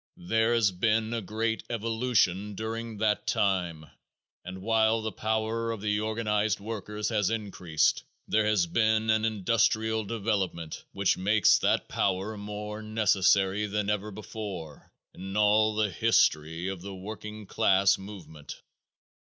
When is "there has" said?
0.17-0.71, 8.27-8.65